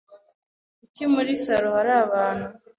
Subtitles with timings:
[0.79, 2.47] Kuki muri salo hari abantu?